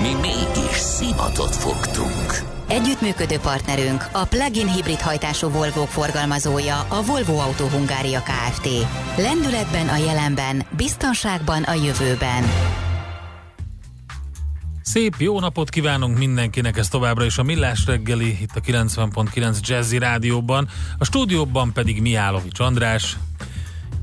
[0.00, 2.42] Mi mégis szimatot fogtunk.
[2.68, 8.68] Együttműködő partnerünk a plug-in hibrid hajtású volvo forgalmazója a Volvo Auto Hungária Kft.
[9.16, 12.44] Lendületben a jelenben, biztonságban a jövőben.
[14.82, 19.98] Szép jó napot kívánunk mindenkinek, ez továbbra is a Millás reggeli, itt a 90.9 Jazzy
[19.98, 20.68] Rádióban,
[20.98, 23.16] a stúdióban pedig Miálovics András.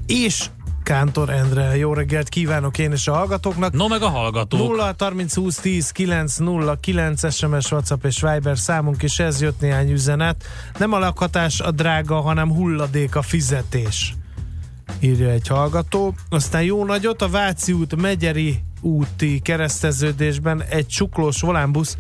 [0.08, 0.46] És
[0.84, 1.78] Kántor Endre.
[1.78, 3.74] Jó reggelt kívánok én és a hallgatóknak.
[3.74, 4.60] No meg a hallgatók.
[4.60, 9.60] 0 30 20 10 9 0 9 SMS, WhatsApp és Viber számunk is ez jött
[9.60, 10.44] néhány üzenet.
[10.78, 14.16] Nem a lakhatás a drága, hanem hulladék a fizetés.
[15.00, 16.14] Írja egy hallgató.
[16.30, 21.98] Aztán jó nagyot a Váci út Megyeri úti kereszteződésben egy csuklós volánbusz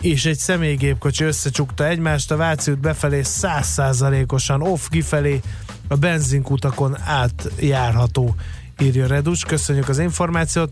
[0.00, 5.40] és egy személygépkocsi összecsukta egymást, a Váci út befelé százszázalékosan off kifelé
[5.88, 8.34] a benzinkutakon átjárható,
[8.80, 9.44] írja Redus.
[9.44, 10.70] Köszönjük az információt.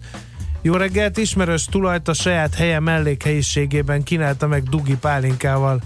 [0.63, 5.81] Jó reggelt, ismerős tulajt a saját helye mellékhelyiségében kínálta meg Dugi pálinkával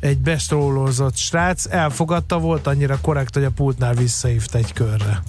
[0.00, 1.66] egy bestrólózott srác.
[1.66, 5.22] Elfogadta, volt annyira korrekt, hogy a pultnál visszahívta egy körre.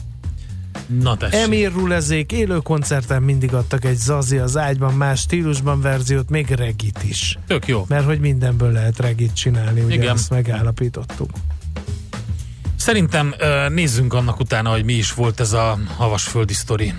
[0.88, 1.40] Na tessék.
[1.40, 7.04] Emir Rulezék élő koncerten mindig adtak egy Zazi az ágyban, más stílusban verziót, még regit
[7.04, 7.40] is.
[7.48, 7.86] Tök jó.
[7.88, 10.16] Mert hogy mindenből lehet regit csinálni, ugye Igen.
[10.16, 11.30] ezt megállapítottuk.
[12.88, 13.36] Szerintem
[13.70, 16.94] nézzünk annak utána, hogy mi is volt ez a havasföldi sztori.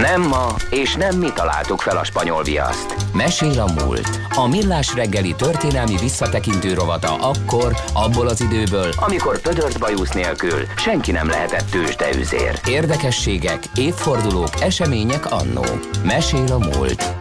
[0.00, 2.94] Nem ma, és nem mi találtuk fel a spanyol viaszt.
[3.12, 4.20] Mesél a múlt.
[4.36, 11.12] A millás reggeli történelmi visszatekintő rovata akkor, abból az időből, amikor pödört bajusz nélkül senki
[11.12, 12.60] nem lehetett tőzsdeüzér.
[12.66, 15.64] Érdekességek, évfordulók, események annó.
[16.04, 17.14] Mesél a múlt.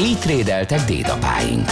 [0.00, 1.68] Így trédeltek dédapáink.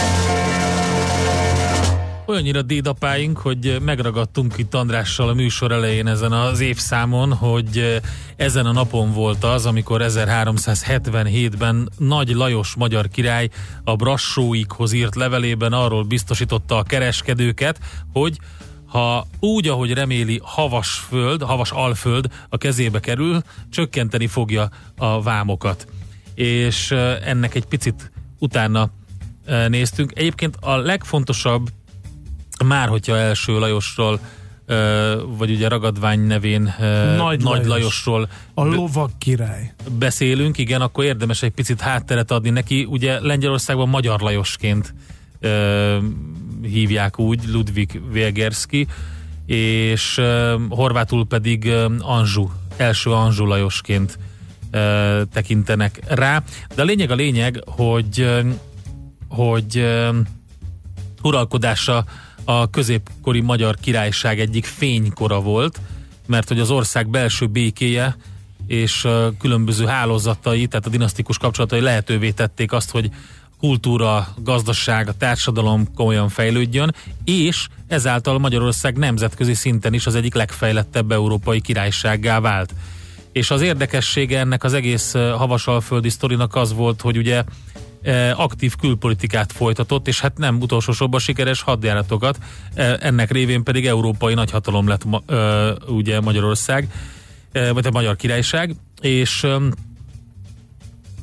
[2.31, 8.01] Olyannyira dédapáink, hogy megragadtunk itt Andrással a műsor elején ezen az évszámon, hogy
[8.35, 13.49] ezen a napon volt az, amikor 1377-ben Nagy Lajos magyar király
[13.83, 17.79] a brassóikhoz írt levelében arról biztosította a kereskedőket,
[18.13, 18.37] hogy
[18.85, 25.87] ha úgy, ahogy reméli havas föld, havas alföld a kezébe kerül, csökkenteni fogja a vámokat.
[26.35, 28.89] És eh, ennek egy picit utána
[29.45, 30.11] eh, néztünk.
[30.15, 31.69] Egyébként a legfontosabb
[32.63, 34.19] már hogyha első Lajosról,
[35.37, 36.75] vagy ugye ragadvány nevén
[37.17, 37.67] Nagy Nagy, Lajos.
[37.67, 39.73] Lajosról A lovag király.
[39.99, 42.87] beszélünk, igen, akkor érdemes egy picit hátteret adni neki.
[42.89, 44.93] Ugye Lengyelországban Magyar Lajosként
[46.61, 48.87] hívják úgy, Ludwig Wegerski,
[49.45, 50.21] és
[50.69, 54.17] horvátul pedig ö, Anzsú, első Anzsú Lajosként
[55.33, 56.43] tekintenek rá.
[56.75, 58.43] De a lényeg a lényeg, hogy
[59.29, 59.85] hogy
[61.21, 62.03] uralkodása
[62.59, 65.79] a középkori magyar királyság egyik fénykora volt,
[66.27, 68.15] mert hogy az ország belső békéje
[68.67, 69.07] és
[69.39, 73.09] különböző hálózatai, tehát a dinasztikus kapcsolatai lehetővé tették azt, hogy
[73.59, 81.11] kultúra, gazdaság, a társadalom komolyan fejlődjön, és ezáltal Magyarország nemzetközi szinten is az egyik legfejlettebb
[81.11, 82.73] európai királysággá vált.
[83.31, 87.43] És az érdekessége ennek az egész havasalföldi sztorinak az volt, hogy ugye
[88.35, 92.39] aktív külpolitikát folytatott, és hát nem utolsó sorban sikeres hadjáratokat,
[92.99, 95.05] ennek révén pedig európai nagyhatalom lett
[95.87, 96.91] ugye Magyarország,
[97.73, 99.47] vagy a Magyar Királyság, és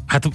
[0.07, 0.29] hát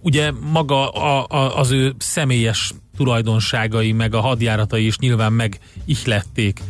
[0.00, 6.60] ugye maga a, a, az ő személyes tulajdonságai, meg a hadjáratai is nyilván megihlették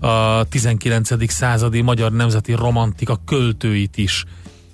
[0.00, 1.30] a 19.
[1.30, 4.24] századi magyar nemzeti romantika költőit is.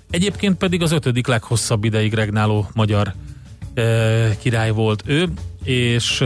[0.09, 3.13] Egyébként pedig az ötödik leghosszabb ideig regnáló magyar
[4.39, 5.29] király volt ő,
[5.63, 6.23] és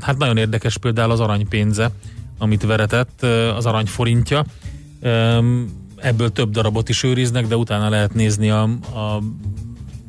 [0.00, 1.90] hát nagyon érdekes például az aranypénze,
[2.38, 3.22] amit veretett,
[3.56, 4.44] az aranyforintja.
[5.96, 9.22] Ebből több darabot is őriznek, de utána lehet nézni a, a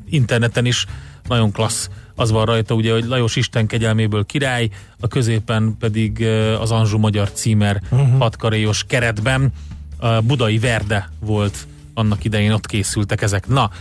[0.10, 0.86] interneten is,
[1.28, 4.70] nagyon klassz az van rajta, ugye, hogy Lajos Isten kegyelméből király,
[5.00, 6.26] a középen pedig
[6.60, 8.20] az Anzsú Magyar címer uh-huh.
[8.20, 9.52] hatkaréjos keretben.
[9.98, 13.48] A budai Verde volt annak idején, ott készültek ezek.
[13.48, 13.72] Na,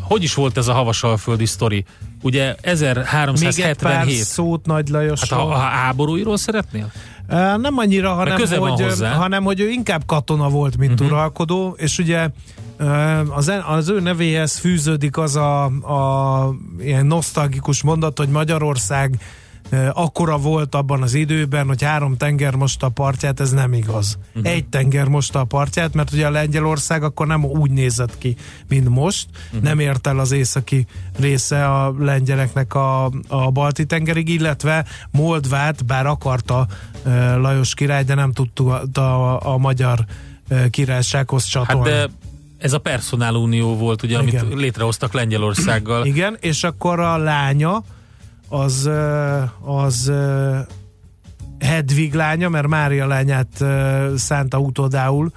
[0.00, 1.84] hogy is volt ez a havasalföldi sztori?
[2.26, 2.54] Ugye
[3.56, 4.24] Még egy pár 1377.
[4.24, 5.40] szót Nagy Hát Lajosról.
[5.40, 6.92] a, a háborúiról szeretnél?
[7.56, 11.06] Nem annyira, hanem hogy, hanem hogy ő inkább katona volt, mint uh-huh.
[11.06, 12.28] uralkodó, és ugye
[13.28, 19.18] az, az ő nevéhez fűződik az a, a ilyen nosztalgikus mondat, hogy Magyarország
[19.92, 24.18] akkora volt abban az időben, hogy három tenger most a partját, ez nem igaz.
[24.34, 24.52] Uh-huh.
[24.52, 28.36] Egy tenger most a partját, mert ugye a Lengyelország akkor nem úgy nézett ki,
[28.68, 29.26] mint most.
[29.46, 29.62] Uh-huh.
[29.62, 30.86] Nem ért el az északi
[31.18, 36.66] része a lengyeleknek a, a balti tengerig, illetve Moldvát, bár akarta
[37.36, 40.04] Lajos király, de nem tudta a, a magyar
[40.70, 41.90] királysághoz csatolni.
[41.90, 42.14] Hát de
[42.58, 44.44] ez a personálunió volt, ugye, Igen.
[44.44, 46.06] amit létrehoztak Lengyelországgal.
[46.06, 47.82] Igen, és akkor a lánya
[48.48, 48.90] az,
[49.60, 50.12] az
[51.58, 53.64] Hedvig lánya, mert Mária lányát
[54.16, 55.30] szánta utódául,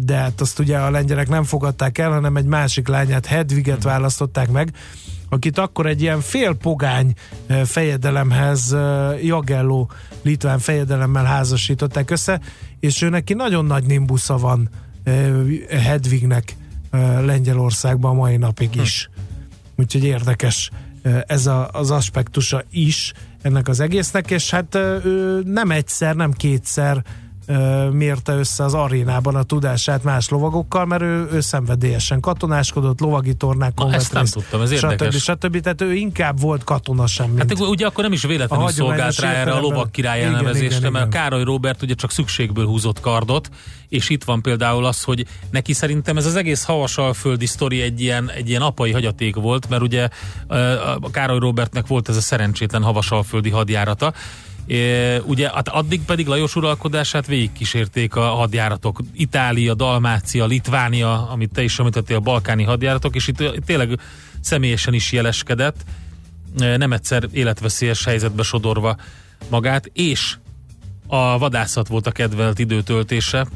[0.00, 3.90] de hát azt ugye a lengyelek nem fogadták el, hanem egy másik lányát, Hedviget hmm.
[3.90, 4.72] választották meg,
[5.28, 7.12] akit akkor egy ilyen félpogány
[7.64, 8.76] fejedelemhez,
[9.22, 9.90] Jagelló
[10.22, 12.40] litván fejedelemmel házasították össze,
[12.80, 14.68] és ő neki nagyon nagy nimbusza van
[15.70, 16.56] Hedvignek
[17.20, 19.10] Lengyelországban mai napig is.
[19.14, 19.20] Hm.
[19.82, 20.70] Úgyhogy érdekes
[21.26, 23.12] ez a, az aspektusa is
[23.42, 27.04] ennek az egésznek, és hát ő nem egyszer, nem kétszer
[27.92, 33.88] mérte össze az arénában a tudását más lovagokkal, mert ő, ő szenvedélyesen katonáskodott, lovagi tornákon
[33.88, 35.14] Na, ezt nem tudtam, ez érdekes.
[35.14, 35.44] Stb.
[35.44, 35.60] stb.
[35.60, 39.32] Tehát ő inkább volt katona sem, mint Hát ugye akkor nem is véletlenül szolgált rá
[39.32, 41.22] erre a lovak király elnevezésre, mert igen.
[41.22, 43.50] Károly Robert ugye csak szükségből húzott kardot,
[43.88, 48.30] és itt van például az, hogy neki szerintem ez az egész havasalföldi sztori egy ilyen,
[48.30, 50.08] egy ilyen apai hagyaték volt, mert ugye
[51.00, 54.12] a Károly Robertnek volt ez a szerencsétlen havasalföldi hadjárata,
[54.68, 59.00] É, ugye hát addig pedig Lajos uralkodását végigkísérték a hadjáratok.
[59.14, 64.00] Itália, Dalmácia, Litvánia, amit te is említettél, a balkáni hadjáratok, és itt tényleg
[64.40, 65.84] személyesen is jeleskedett,
[66.56, 68.96] nem egyszer életveszélyes helyzetbe sodorva
[69.50, 70.36] magát, és
[71.06, 73.46] a vadászat volt a kedvelt időtöltése.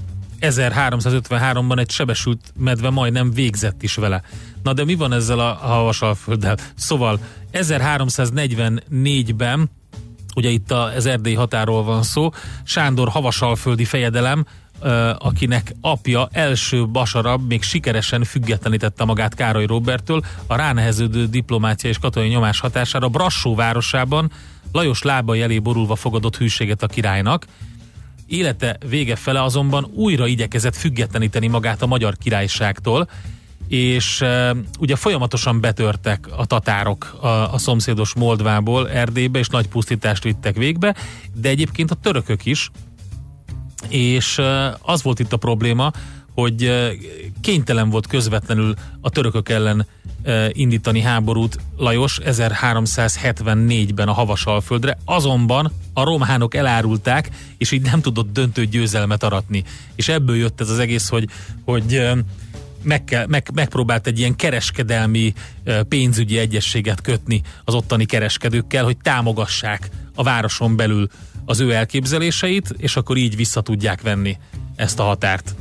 [0.40, 4.22] 1353-ban egy sebesült medve majdnem végzett is vele.
[4.62, 6.56] Na de mi van ezzel a havasalfölddel?
[6.74, 7.18] Szóval
[7.52, 9.70] 1344-ben
[10.36, 12.30] ugye itt az erdélyi határól van szó,
[12.64, 14.46] Sándor havasalföldi fejedelem,
[15.18, 22.28] akinek apja első basarab még sikeresen függetlenítette magát Károly Roberttől, a ráneheződő diplomácia és katonai
[22.28, 24.30] nyomás hatására Brassó városában
[24.72, 27.46] Lajos lába elé borulva fogadott hűséget a királynak.
[28.26, 33.08] Élete vége fele azonban újra igyekezett függetleníteni magát a magyar királyságtól,
[33.68, 40.22] és e, ugye folyamatosan betörtek a tatárok a, a szomszédos Moldvából Erdélybe, és nagy pusztítást
[40.22, 40.94] vittek végbe,
[41.34, 42.70] de egyébként a törökök is,
[43.88, 45.92] és e, az volt itt a probléma,
[46.34, 46.90] hogy e,
[47.40, 49.86] kénytelen volt közvetlenül a törökök ellen
[50.22, 58.32] e, indítani háborút Lajos 1374-ben a Havasalföldre, azonban a románok elárulták, és így nem tudott
[58.32, 59.64] döntő győzelmet aratni.
[59.94, 61.28] És ebből jött ez az egész, hogy,
[61.64, 62.02] hogy
[62.82, 65.32] meg, kell, meg, megpróbált egy ilyen kereskedelmi
[65.88, 71.08] pénzügyi egyességet kötni az ottani kereskedőkkel, hogy támogassák a városon belül
[71.44, 74.36] az ő elképzeléseit, és akkor így vissza tudják venni
[74.76, 75.54] ezt a határt.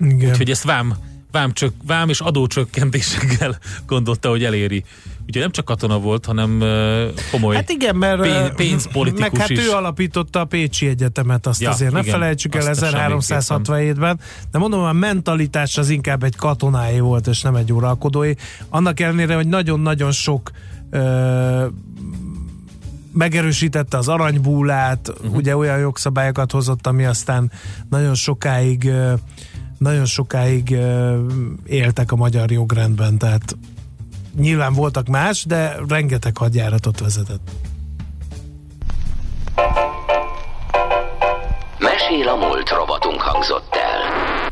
[0.00, 0.30] Igen.
[0.30, 0.96] Úgyhogy ezt vám,
[1.30, 4.84] vám, csök, vám és adócsökkentésekkel gondolta, hogy eléri.
[5.28, 6.62] Ugye nem csak katona volt, hanem
[7.30, 9.66] komoly hát igen, mert, pénz, pénzpolitikus meg hát is.
[9.66, 14.20] ő alapította a Pécsi Egyetemet, azt ja, azért igen, ne felejtsük el 1367-ben,
[14.50, 18.32] de mondom, a mentalitás az inkább egy katonái volt, és nem egy uralkodói.
[18.68, 20.50] Annak ellenére, hogy nagyon-nagyon sok
[20.92, 21.62] uh,
[23.12, 25.36] megerősítette az aranybúlát, uh-huh.
[25.36, 27.50] ugye olyan jogszabályokat hozott, ami aztán
[27.90, 28.90] nagyon sokáig
[29.78, 30.76] nagyon sokáig
[31.66, 33.56] éltek a magyar jogrendben, tehát
[34.38, 37.50] nyilván voltak más, de rengeteg hadjáratot vezetett.
[41.78, 43.98] Mesél a múlt robotunk hangzott el.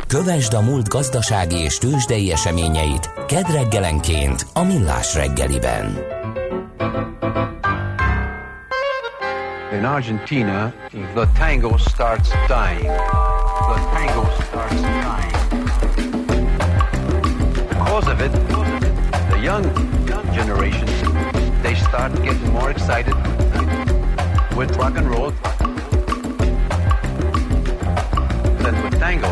[0.06, 6.14] Kövesd a múlt gazdasági és tőzsdei eseményeit kedd reggelenként a Millás reggeliben.
[9.72, 10.72] In Argentina,
[11.14, 12.90] the tango starts dying.
[13.74, 15.34] The tango starts dying.
[17.68, 18.55] Because of it,
[19.46, 19.62] young
[20.34, 20.90] generations,
[21.62, 23.14] they start getting more excited
[24.56, 25.30] with rock and roll
[28.62, 29.30] than with tango.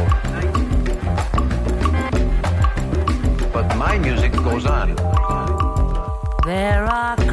[3.52, 4.94] But my music goes on.
[6.44, 7.24] There are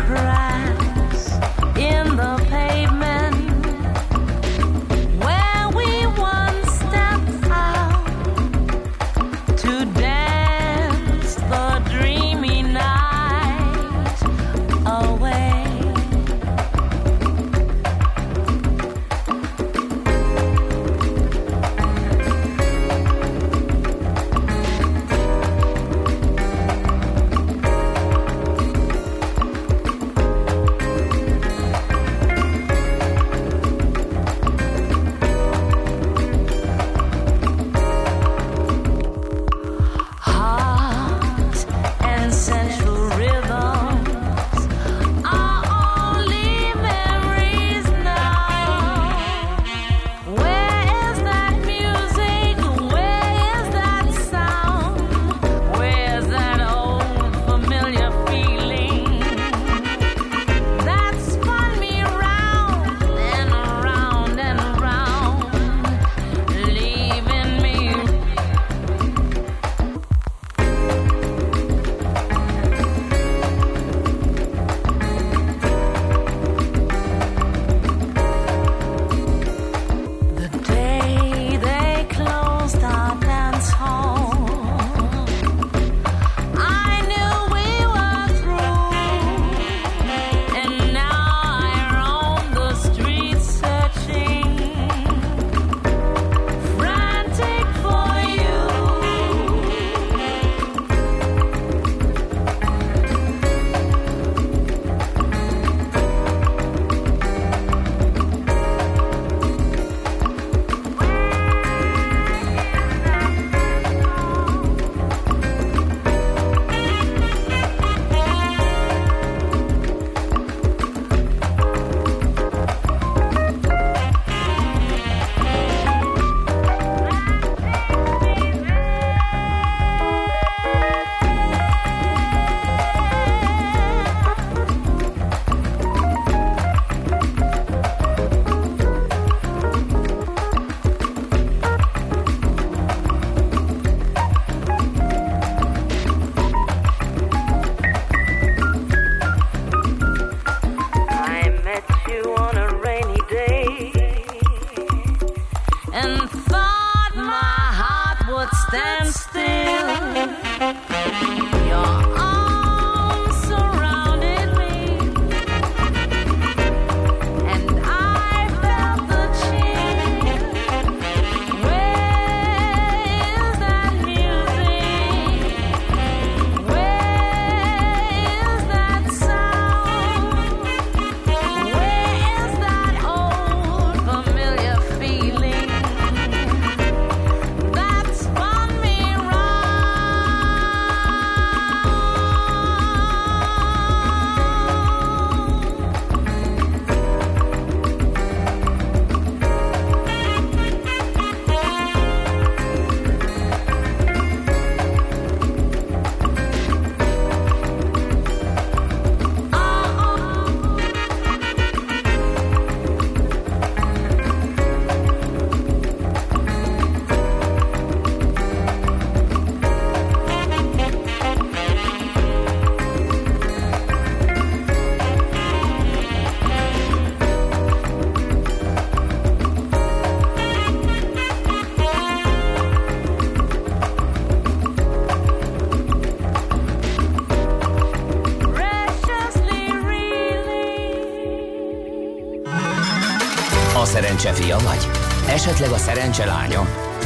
[245.42, 246.62] Esetleg a szerencse lánya?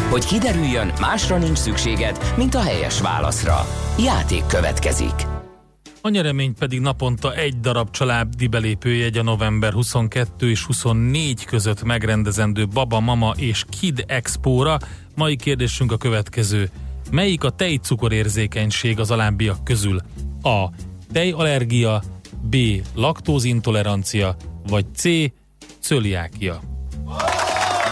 [0.10, 3.66] Hogy kiderüljön, másra nincs szükséged, mint a helyes válaszra.
[4.00, 5.14] Játék következik.
[6.02, 12.68] A nyeremény pedig naponta egy darab családi belépőjegy a november 22 és 24 között megrendezendő
[12.68, 14.78] Baba, Mama és Kid Expo-ra.
[15.16, 16.70] Mai kérdésünk a következő.
[17.12, 20.00] Melyik a tejcukorérzékenység az alábbiak közül?
[20.42, 20.70] A.
[21.12, 22.04] Tejallergia,
[22.42, 22.56] B.
[22.96, 24.36] Laktózintolerancia,
[24.68, 25.04] vagy C.
[25.80, 26.75] Cöliákia.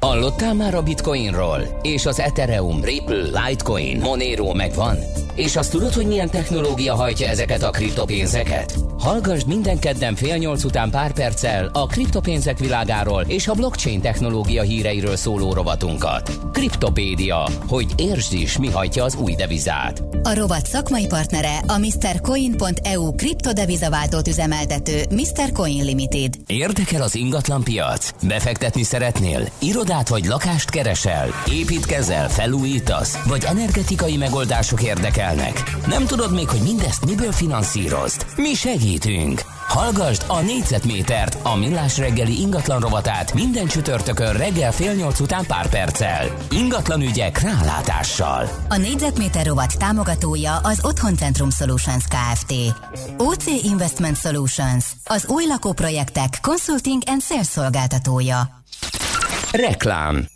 [0.00, 1.78] Hallottál már a Bitcoinról?
[1.82, 4.96] És az Ethereum, Ripple, Litecoin, Monero megvan?
[5.34, 8.74] És azt tudod, hogy milyen technológia hajtja ezeket a kriptopénzeket?
[8.98, 14.62] Hallgassd minden kedden fél nyolc után pár perccel a kriptopénzek világáról és a blockchain technológia
[14.62, 16.38] híreiről szóló rovatunkat.
[16.52, 20.02] Kriptopédia, hogy értsd is, mi hajtja az új devizát.
[20.22, 25.52] A rovat szakmai partnere a MrCoin.eu kriptodevizaváltót üzemeltető Mr.
[25.52, 26.34] Coin Limited.
[26.46, 28.10] Érdekel az ingatlan piac?
[28.22, 29.48] Befektetni szeretnél?
[29.88, 31.28] Irodát vagy lakást keresel?
[31.50, 33.18] Építkezel, felújítasz?
[33.26, 35.76] Vagy energetikai megoldások érdekelnek?
[35.86, 38.26] Nem tudod még, hogy mindezt miből finanszírozd?
[38.36, 39.42] Mi segítünk!
[39.68, 45.68] Hallgassd a négyzetmétert, a millás reggeli ingatlan rovatát minden csütörtökön reggel fél nyolc után pár
[45.68, 46.26] perccel.
[46.50, 48.48] Ingatlan ügyek rálátással.
[48.68, 52.54] A négyzetméter rovat támogatója az Otthoncentrum Solutions Kft.
[53.16, 58.56] OC Investment Solutions, az új lakóprojektek consulting and sales szolgáltatója.
[59.54, 60.26] Reklám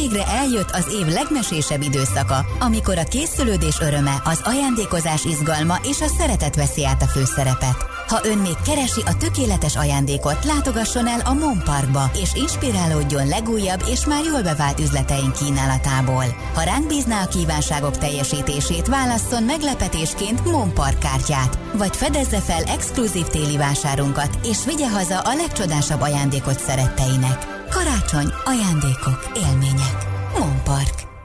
[0.00, 6.06] Végre eljött az év legmesésebb időszaka, amikor a készülődés öröme, az ajándékozás izgalma és a
[6.18, 7.76] szeretet veszi át a főszerepet.
[8.08, 13.82] Ha ön még keresi a tökéletes ajándékot, látogasson el a Mon Parkba, és inspirálódjon legújabb
[13.86, 16.24] és már jól bevált üzleteink kínálatából.
[16.54, 23.26] Ha ránk bízná a kívánságok teljesítését, válasszon meglepetésként Mon Park kártyát, vagy fedezze fel exkluzív
[23.26, 27.55] téli vásárunkat, és vigye haza a legcsodásabb ajándékot szeretteinek.
[27.70, 30.06] Karácsony, ajándékok, élmények.
[30.38, 31.15] Monpark.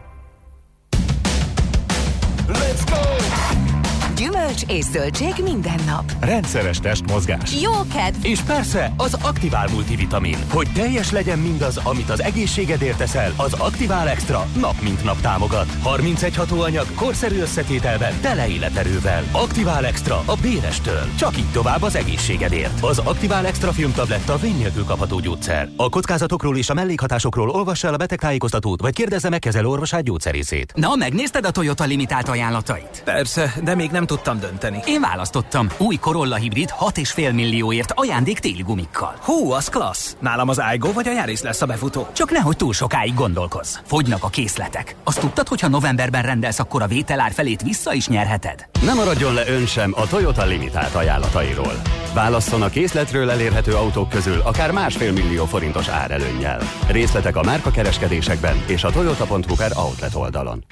[4.52, 6.12] Gyümölcs és zöldség minden nap.
[6.20, 7.62] Rendszeres testmozgás.
[7.62, 8.26] Jó kedv!
[8.26, 10.38] És persze az Aktivál multivitamin.
[10.50, 15.68] Hogy teljes legyen mindaz, amit az egészségedért teszel, az Aktivál Extra nap mint nap támogat.
[15.84, 19.24] 31 hatóanyag, korszerű összetételben, tele életerővel.
[19.32, 21.10] Aktivál Extra a Bérestől.
[21.18, 22.84] Csak így tovább az egészségedért.
[22.84, 25.70] Az Aktivál Extra filmtabletta vény nélkül kapható gyógyszer.
[25.76, 30.74] A kockázatokról és a mellékhatásokról olvassa el a betegtájékoztatót, vagy kérdezze meg kezelő orvosát gyógyszerészét.
[30.76, 33.02] Na, megnézted a Toyota limitált ajánlatait?
[33.06, 34.80] Persze, de még nem tudtam dönteni.
[34.86, 35.68] Én választottam.
[35.78, 39.16] Új Corolla hibrid 6,5 millióért ajándék téli gumikkal.
[39.22, 40.16] Hú, az klassz!
[40.20, 42.08] Nálam az Aigo vagy a Yaris lesz a befutó.
[42.14, 43.78] Csak nehogy túl sokáig gondolkozz.
[43.86, 44.96] Fogynak a készletek.
[45.04, 48.66] Azt tudtad, hogy ha novemberben rendelsz, akkor a vételár felét vissza is nyerheted?
[48.82, 51.82] Nem maradjon le ön sem a Toyota limitált ajánlatairól.
[52.14, 56.60] Válasszon a készletről elérhető autók közül akár másfél millió forintos árelőnnyel.
[56.88, 60.64] Részletek a márkakereskedésekben és a toyota.hu per outlet oldalon.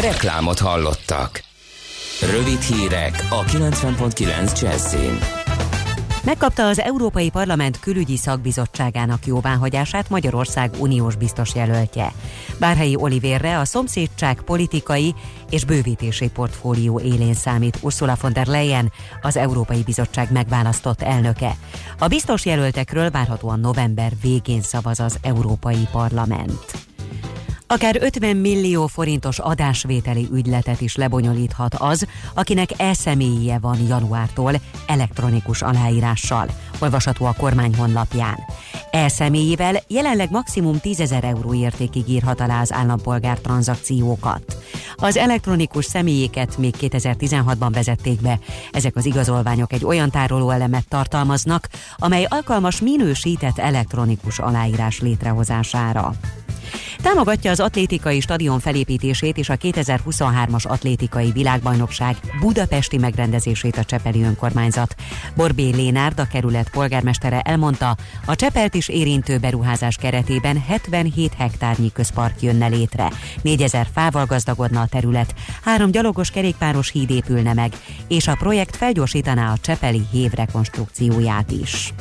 [0.00, 1.51] Reklámot hallottak.
[2.30, 5.18] Rövid hírek a 90.9 Jazzin.
[6.24, 12.12] Megkapta az Európai Parlament külügyi szakbizottságának jóváhagyását Magyarország uniós biztos jelöltje.
[12.58, 15.14] Bárhelyi Olivérre a szomszédság politikai
[15.50, 21.56] és bővítési portfólió élén számít Ursula von der Leyen, az Európai Bizottság megválasztott elnöke.
[21.98, 26.91] A biztos jelöltekről várhatóan november végén szavaz az Európai Parlament.
[27.72, 34.52] Akár 50 millió forintos adásvételi ügyletet is lebonyolíthat az, akinek e-személyie van januártól
[34.86, 38.38] elektronikus aláírással, olvasható a kormány honlapján.
[38.90, 44.56] E-személyével jelenleg maximum 10 ezer euró értékig írhat alá az állampolgár tranzakciókat.
[44.96, 48.38] Az elektronikus személyéket még 2016-ban vezették be.
[48.70, 56.14] Ezek az igazolványok egy olyan tárolóelemet tartalmaznak, amely alkalmas minősített elektronikus aláírás létrehozására.
[57.02, 64.94] Támogatja az atlétikai stadion felépítését és a 2023-as atlétikai világbajnokság budapesti megrendezését a Csepeli önkormányzat.
[65.36, 72.42] Borbé Lénárd, a kerület polgármestere elmondta, a Csepelt is érintő beruházás keretében 77 hektárnyi közpark
[72.42, 73.10] jönne létre.
[73.42, 77.72] 4000 fával gazdagodna a terület, három gyalogos kerékpáros híd épülne meg,
[78.08, 81.92] és a projekt felgyorsítaná a Csepeli hév rekonstrukcióját is.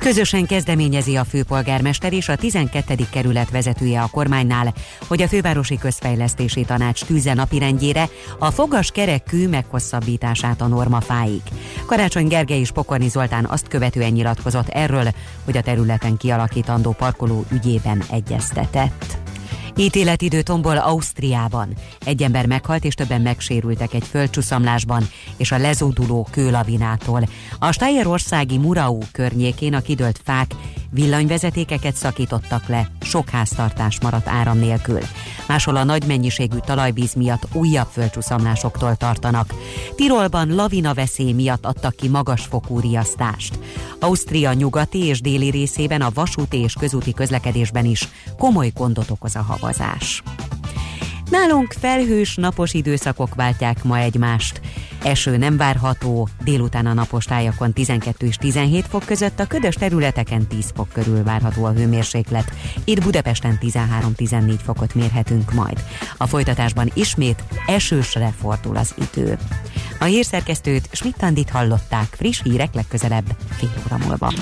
[0.00, 2.94] Közösen kezdeményezi a főpolgármester és a 12.
[3.10, 4.74] kerület vezetője a kormánynál,
[5.08, 8.08] hogy a fővárosi közfejlesztési tanács tűze napirendjére
[8.38, 11.42] a fogas kerekkű meghosszabbítását a normafáig.
[11.86, 15.08] Karácsony Gergely és Pokorni Zoltán azt követően nyilatkozott erről,
[15.44, 19.29] hogy a területen kialakítandó parkoló ügyében egyeztetett.
[19.76, 21.74] Ítéletidő tombol Ausztriában.
[22.04, 27.22] Egy ember meghalt és többen megsérültek egy földcsúszamlásban és a lezóduló kőlavinától.
[27.58, 30.54] A Steierországi Murau környékén a kidőlt fák
[30.90, 35.00] villanyvezetékeket szakítottak le, sok háztartás maradt áram nélkül.
[35.48, 39.54] Máshol a nagy mennyiségű talajvíz miatt újabb földcsúszamlásoktól tartanak.
[39.94, 43.58] Tirolban lavina veszély miatt adtak ki magas fokú riasztást.
[44.00, 49.42] Ausztria nyugati és déli részében a vasúti és közúti közlekedésben is komoly gondot okoz a
[49.42, 50.22] havazás.
[51.30, 54.60] Nálunk felhős napos időszakok váltják ma egymást.
[55.02, 60.46] Eső nem várható, délután a napos tájakon 12 és 17 fok között, a ködös területeken
[60.46, 62.52] 10 fok körül várható a hőmérséklet.
[62.84, 65.82] Itt Budapesten 13-14 fokot mérhetünk majd.
[66.16, 69.38] A folytatásban ismét esősre fordul az idő.
[70.00, 74.32] A hírszerkesztőt Schmidt-Tandit hallották, friss hírek legközelebb fél óra múlva.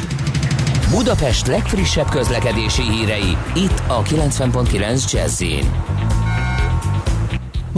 [0.91, 5.43] Budapest legfrissebb közlekedési hírei, itt a 90.9 jazz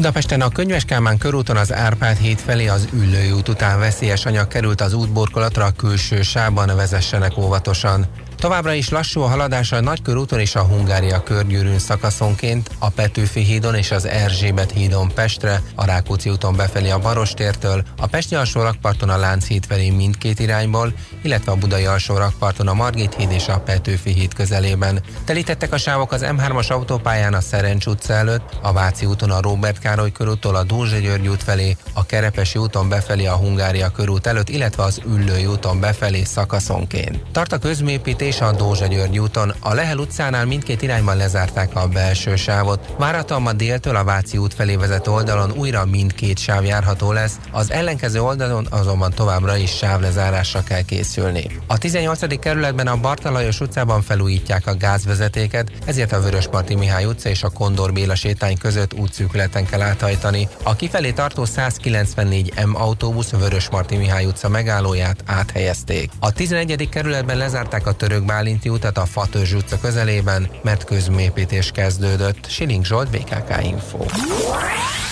[0.00, 4.80] Budapesten a Könyves Kálmán körúton az Árpád híd felé az Üllői után veszélyes anyag került
[4.80, 8.06] az útborkolatra a külső sában, vezessenek óvatosan.
[8.40, 13.74] Továbbra is lassú a haladás a Nagykörúton és a Hungária körgyűrűn szakaszonként, a Petőfi hídon
[13.74, 19.09] és az Erzsébet hídon Pestre, a Rákóczi úton befelé a Barostértől, a Pesti alsó rakparton
[19.09, 23.61] a Lánchíd felé mindkét irányból, illetve a Budai alsó rakparton a Margit híd és a
[23.61, 25.03] Petőfi híd közelében.
[25.24, 29.79] Telítettek a sávok az M3-as autópályán a Szerencs utca előtt, a Váci úton a Róbert
[29.79, 34.48] Károly körúttól a Dózsa György út felé, a Kerepesi úton befelé a Hungária körút előtt,
[34.48, 37.22] illetve az Üllői úton befelé szakaszonként.
[37.33, 39.54] Tart a közmépítés és a Dózsa György úton.
[39.60, 42.94] A Lehel utcánál mindkét irányban lezárták a belső sávot.
[42.98, 47.70] Várhatóan ma déltől a Váci út felé vezető oldalon újra mindkét sáv járható lesz, az
[47.70, 51.46] ellenkező oldalon azonban továbbra is sávlezárásra kell készülni.
[51.66, 52.38] A 18.
[52.38, 57.92] kerületben a Bartalajos utcában felújítják a gázvezetéket, ezért a Vörösmarty Mihály utca és a Kondor
[57.92, 60.48] Béla sétány között útszűkületen kell áthajtani.
[60.62, 66.10] A kifelé tartó 194 M autóbusz Vörösmarty Mihály utca megállóját áthelyezték.
[66.18, 66.88] A 11.
[66.88, 72.48] kerületben lezárták a török Török Bálinti utat a Fatörzs utca közelében, mert közmépítés kezdődött.
[72.48, 73.98] Siling Zsolt, BKK Info.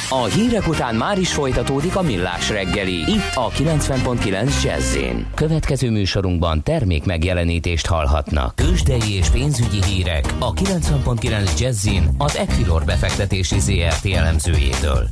[0.09, 2.95] A hírek után már is folytatódik a millás reggeli.
[2.95, 4.97] Itt a 90.9 jazz
[5.35, 8.55] Következő műsorunkban termék megjelenítést hallhatnak.
[8.55, 15.09] Kősdei és pénzügyi hírek a 90.9 jazz az Equilor befektetési ZRT elemzőjétől.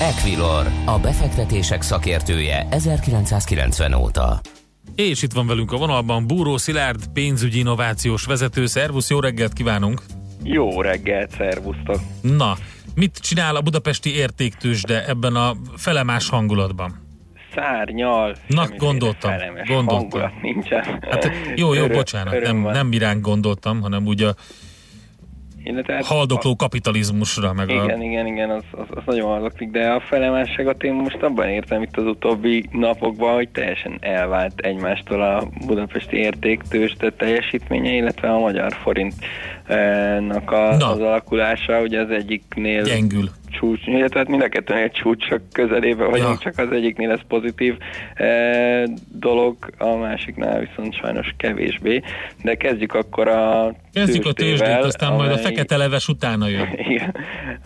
[0.00, 4.40] Equilor, a befektetések szakértője 1990 óta.
[5.08, 8.66] És itt van velünk a vonalban Búró Szilárd, pénzügyi innovációs vezető.
[8.66, 10.02] Szervusz, jó reggelt kívánunk!
[10.42, 12.00] Jó reggelt, szervusztok!
[12.20, 12.56] Na,
[12.94, 17.08] mit csinál a budapesti értéktősde ebben a felemás hangulatban?
[17.54, 18.36] szárnyal.
[18.46, 19.32] Na, gondoltam,
[19.66, 20.32] gondoltam.
[20.42, 20.82] Nincsen.
[21.10, 22.72] Hát, jó, jó, Öröm- bocsánat, öröm nem, van.
[22.72, 24.34] nem miránk gondoltam, hanem úgy a
[25.64, 27.72] Illetve haldokló kapitalizmusra, meg a...
[27.72, 31.82] Igen, igen, igen, az, az, az nagyon hallgatik, de a felemásságot én most abban értem
[31.82, 38.72] itt az utóbbi napokban, hogy teljesen elvált egymástól a budapesti értéktősde teljesítménye, illetve a magyar
[39.74, 40.90] forintnak a, Na.
[40.90, 43.28] az alakulása, ugye az egyiknél Gyengül.
[43.50, 46.50] csúcs, illetve hát mind a kettőnél csúcsok közelében vagyunk, Ja.
[46.52, 47.76] csak az egyiknél ez pozitív
[48.14, 52.02] e, dolog, a másiknál viszont sajnos kevésbé.
[52.42, 56.68] De kezdjük akkor a Kezdjük a tőzsdét, aztán majd a amely- fekete leves utána jön.
[56.88, 57.14] igen,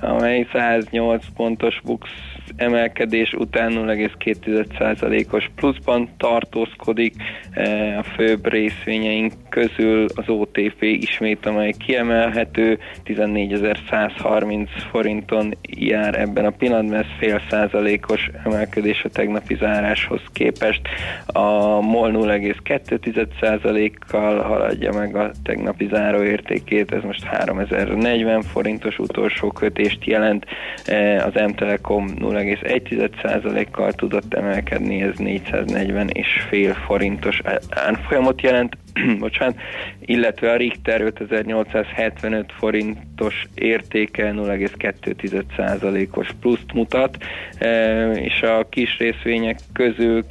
[0.01, 2.09] amely 108 pontos bux
[2.57, 7.15] emelkedés után 0,2%-os pluszban tartózkodik.
[7.51, 16.51] E, A főbb részvényeink közül az OTP ismét, amely kiemelhető, 14.130 forinton jár ebben a
[16.51, 20.81] pillanatban, ez fél százalékos emelkedés a tegnapi záráshoz képest.
[21.27, 30.47] A MOL 0,2%-kal haladja meg a tegnapi záróértékét, ez most 3040 forintos utolsó kötést jelent,
[30.85, 38.77] E, az M-Telekom 0,1%-kal tudott emelkedni, ez 440 és fél forintos árfolyamot jelent,
[39.19, 39.57] bocsánat,
[40.01, 47.17] illetve a Richter 5875 forintos értéke 0,2%-os pluszt mutat,
[47.59, 50.27] e, és a kis részvények közül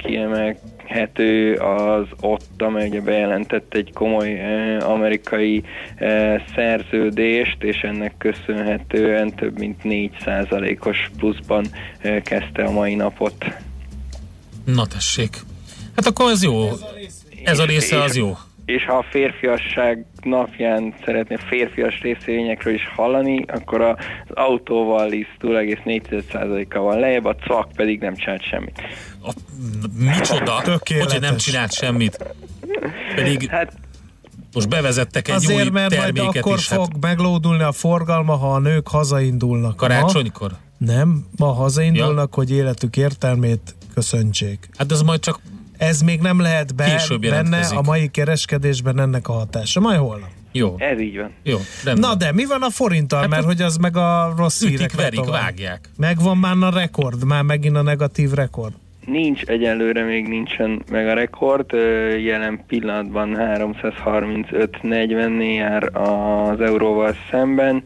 [0.84, 5.64] kiemelhető az ott, amely bejelentett egy komoly e, amerikai
[5.96, 11.66] e, szerződést, és ennek köszönhetően több mint 4%-os pluszban
[11.98, 13.44] e, kezdte a mai napot.
[14.64, 15.40] Na tessék.
[15.96, 16.70] Hát akkor ez jó.
[17.44, 18.36] Ez a része az jó.
[18.64, 23.96] És ha a férfiasság napján szeretné a férfias részvényekről is hallani, akkor az
[24.28, 28.82] autóval is 2,4%-kal van lejjebb, a CAK pedig nem csinált semmit.
[29.98, 30.60] Micsoda?
[30.64, 31.12] Tökéletes.
[31.12, 32.34] Hogy nem csinált semmit.
[33.14, 33.72] Pedig hát,
[34.52, 36.66] most bevezettek egy Azért, új mert majd terméket akkor is.
[36.66, 39.76] fog Hát meglódulni a forgalma, ha a nők hazaindulnak.
[39.76, 40.50] karácsonykor?
[40.50, 44.68] Ma, nem, ma hazaindulnak, hogy életük értelmét köszöntsék.
[44.76, 45.40] Hát ez majd csak
[45.84, 49.80] Ez még nem lehet be, Később benne a mai kereskedésben ennek a hatása.
[49.80, 50.28] Majd holnap.
[50.52, 50.74] Jó.
[50.78, 51.30] Ez így van.
[51.42, 52.10] Jó, rendben.
[52.10, 54.94] Na de mi van a forinttal, hát mert hogy az meg a rossz Ütik, hírek
[54.94, 55.88] verik, vágják.
[55.96, 58.72] Megvan már a rekord, már megint a negatív rekord.
[59.06, 61.72] Nincs, egyelőre még nincsen meg a rekord,
[62.24, 67.82] jelen pillanatban 335-40 jár az euróval szemben.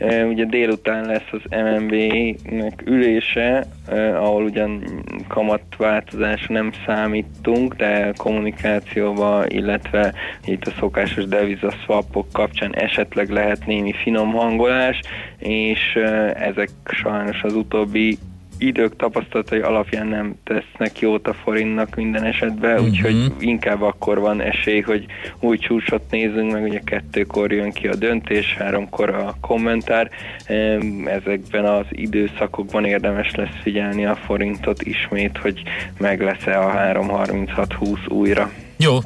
[0.00, 3.66] Ugye délután lesz az MNB-nek ülése,
[4.14, 4.84] ahol ugyan
[5.28, 13.92] kamatváltozásra nem számítunk, de kommunikációba, illetve itt a szokásos deviza swapok kapcsán esetleg lehet némi
[13.92, 15.00] finom hangolás,
[15.38, 15.94] és
[16.34, 18.18] ezek sajnos az utóbbi
[18.58, 22.86] idők tapasztalatai alapján nem tesznek jót a forintnak minden esetben, uh-huh.
[22.86, 25.06] úgyhogy inkább akkor van esély, hogy
[25.40, 30.10] új csúcsot nézzünk meg, ugye kettőkor jön ki a döntés, háromkor a kommentár.
[31.04, 35.62] Ezekben az időszakokban érdemes lesz figyelni a forintot ismét, hogy
[35.98, 38.50] meg lesz-e a 3.36.20 újra.
[38.76, 38.98] Jó.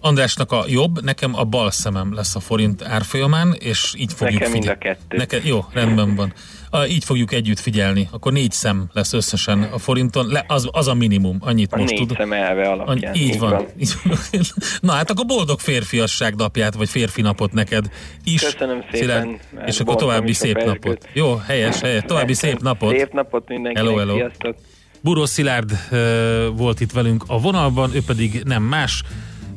[0.00, 4.52] Andrásnak a jobb, nekem a bal szemem lesz a forint árfolyamán, és így fogjuk Nekem
[4.52, 5.16] mind figyel- a kettő.
[5.16, 6.32] Neked, jó, rendben van.
[6.70, 8.08] A, így fogjuk együtt figyelni.
[8.10, 10.26] Akkor négy szem lesz összesen a forinton.
[10.28, 12.16] Le, az, az a minimum, annyit A most négy tud.
[12.16, 13.12] szem elve alapján.
[13.14, 13.66] Annyi, így, van.
[13.78, 14.18] Így van.
[14.80, 17.90] Na hát akkor boldog férfiasság napját, vagy férfi napot neked
[18.24, 18.42] is.
[18.42, 18.98] Köszönöm szépen.
[19.00, 19.28] Szilárd,
[19.66, 21.08] és akkor további szép napot.
[21.12, 22.02] Jó, helyes, helyes.
[22.06, 22.96] További szép napot.
[22.96, 24.14] Szép napot mindenkinek, Hello, hello.
[24.16, 24.56] sziasztok!
[25.00, 29.02] Buró Szilárd ö, volt itt velünk a vonalban, ő pedig nem más,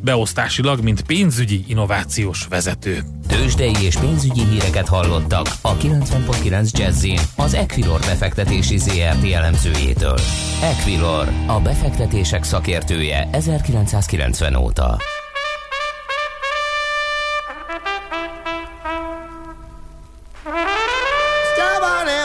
[0.04, 3.04] beosztásilag, mint pénzügyi innovációs vezető.
[3.28, 10.20] Tőzsdei és pénzügyi híreket hallottak a 90.9 Jazzin az Equilor befektetési ZRT elemzőjétől.
[10.62, 14.98] Equilor, a befektetések szakértője 1990 óta.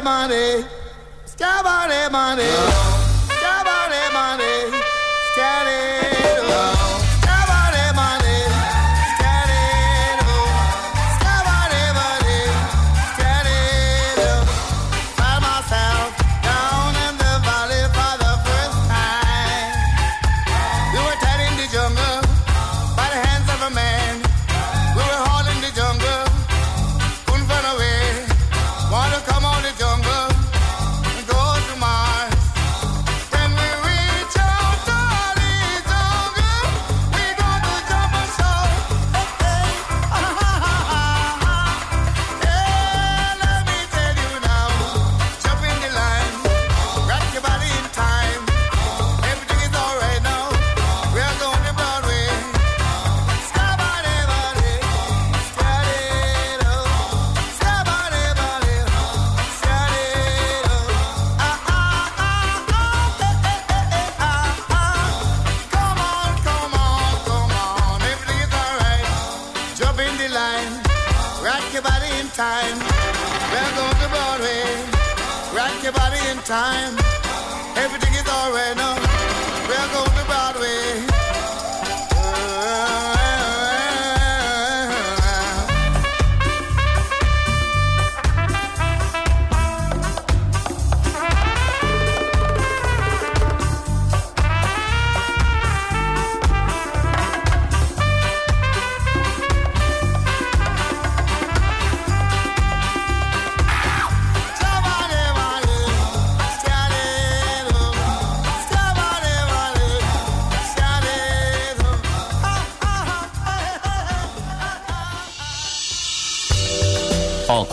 [0.07, 0.65] Money,
[1.27, 2.96] scabbardy money,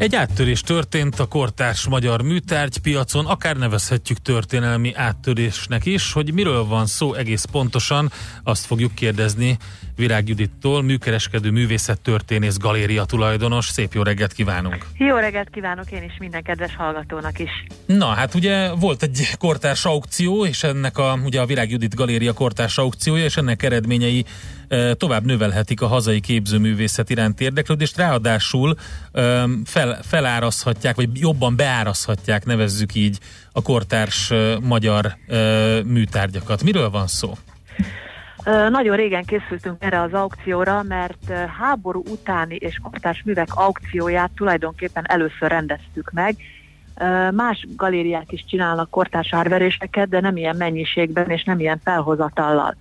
[0.00, 6.86] Egy áttörés történt a kortárs magyar műtárgypiacon, akár nevezhetjük történelmi áttörésnek is, hogy miről van
[6.86, 8.10] szó egész pontosan,
[8.42, 9.56] azt fogjuk kérdezni
[9.96, 13.66] Virág Judittól, műkereskedő művészet történész galéria tulajdonos.
[13.66, 14.86] Szép jó reggelt kívánunk!
[14.96, 17.50] Jó reggelt kívánok én is minden kedves hallgatónak is.
[17.86, 22.32] Na, hát ugye volt egy kortárs aukció, és ennek a, ugye a Virág Judit Galéria
[22.32, 24.24] kortárs aukciója, és ennek eredményei
[24.96, 28.74] tovább növelhetik a hazai képzőművészet iránt érdeklődést, ráadásul
[29.64, 33.18] fel, felárazhatják, vagy jobban beárazhatják, nevezzük így,
[33.52, 35.16] a kortárs magyar
[35.84, 36.62] műtárgyakat.
[36.62, 37.32] Miről van szó?
[38.70, 45.48] Nagyon régen készültünk erre az aukcióra, mert háború utáni és kortárs művek aukcióját tulajdonképpen először
[45.50, 46.36] rendeztük meg.
[47.30, 52.76] Más galériák is csinálnak kortárs árveréseket, de nem ilyen mennyiségben és nem ilyen felhozatallal.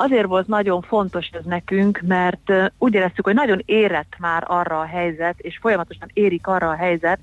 [0.00, 4.84] Azért volt nagyon fontos ez nekünk, mert úgy éreztük, hogy nagyon érett már arra a
[4.84, 7.18] helyzet, és folyamatosan érik arra a helyzet,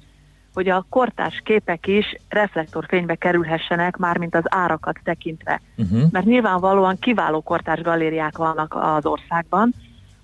[0.53, 5.61] hogy a kortás képek is reflektorfénybe kerülhessenek, mármint az árakat tekintve.
[5.77, 6.11] Uh-huh.
[6.11, 9.73] Mert nyilvánvalóan kiváló kortás galériák vannak az országban,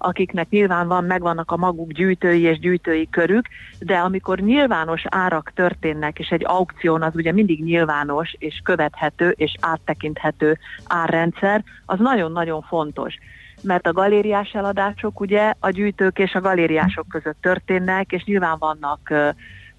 [0.01, 3.47] akiknek nyilván van, megvannak a maguk gyűjtői és gyűjtői körük,
[3.79, 9.55] de amikor nyilvános árak történnek, és egy aukción az ugye mindig nyilvános és követhető és
[9.59, 13.15] áttekinthető árrendszer, az nagyon-nagyon fontos.
[13.63, 18.99] Mert a galériás eladások ugye a gyűjtők és a galériások között történnek, és nyilván vannak
[19.09, 19.29] uh,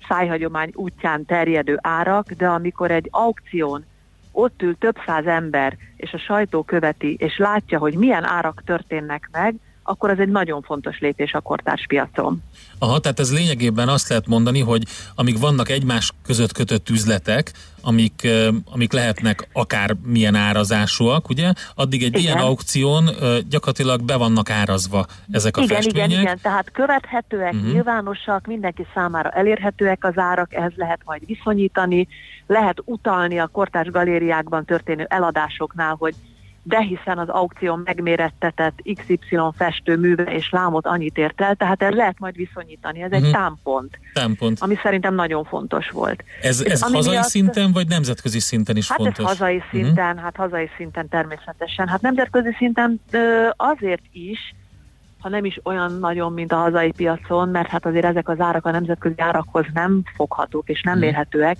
[0.08, 3.84] szájhagyomány útján terjedő árak, de amikor egy aukción
[4.32, 9.28] ott ül több száz ember, és a sajtó követi, és látja, hogy milyen árak történnek
[9.32, 12.42] meg, akkor az egy nagyon fontos lépés a kortárs piacon.
[12.78, 14.82] Aha, tehát ez lényegében azt lehet mondani, hogy
[15.14, 18.28] amíg vannak egymás között kötött üzletek, amik,
[18.72, 22.20] amik lehetnek akár milyen árazásúak, ugye, addig egy igen.
[22.20, 23.10] ilyen aukción
[23.48, 26.10] gyakorlatilag be vannak árazva ezek a igen, festmények.
[26.10, 27.72] Igen, igen, tehát követhetőek, uh-huh.
[27.72, 32.08] nyilvánosak, mindenki számára elérhetőek az árak, ehhez lehet majd viszonyítani,
[32.46, 36.14] lehet utalni a kortárs galériákban történő eladásoknál, hogy
[36.62, 41.94] de hiszen az aukción megmérettetett XY festő műve és lámot annyit ért el, tehát ez
[41.94, 43.24] lehet majd viszonyítani, ez uh-huh.
[43.24, 43.40] egy mhm.
[43.40, 46.24] támpont, támpont, ami szerintem nagyon fontos volt.
[46.42, 49.24] Ez, ez hazai miatt, szinten, vagy nemzetközi szinten is hát fontos?
[49.24, 49.66] Hát hazai mhm.
[49.70, 50.22] szinten, uh-huh.
[50.22, 51.88] hát hazai szinten természetesen.
[51.88, 53.00] Hát nemzetközi szinten
[53.56, 54.54] azért is,
[55.18, 58.66] ha nem is olyan nagyon, mint a hazai piacon, mert hát azért ezek az árak
[58.66, 61.58] a nemzetközi árakhoz nem foghatók és nem mérhetőek,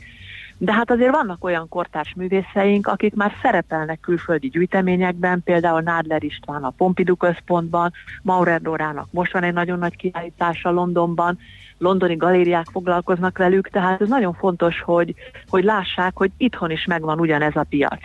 [0.64, 6.64] de hát azért vannak olyan kortárs művészeink, akik már szerepelnek külföldi gyűjteményekben, például Nádler István
[6.64, 11.38] a Pompidou központban, Maurer Dorának most van egy nagyon nagy kiállítása Londonban,
[11.78, 15.14] londoni galériák foglalkoznak velük, tehát ez nagyon fontos, hogy,
[15.48, 18.00] hogy lássák, hogy itthon is megvan ugyanez a piac.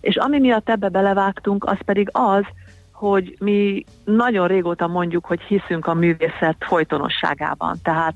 [0.00, 2.44] És ami miatt ebbe belevágtunk, az pedig az,
[2.92, 7.76] hogy mi nagyon régóta mondjuk, hogy hiszünk a művészet folytonosságában.
[7.82, 8.14] Tehát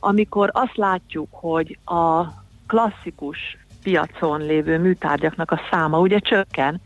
[0.00, 2.40] amikor azt látjuk, hogy a
[2.72, 6.80] klasszikus piacon lévő műtárgyaknak a száma ugye csökken,